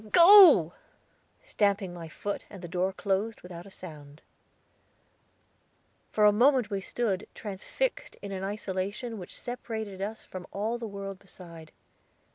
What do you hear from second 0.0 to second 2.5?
go!" stamping my foot,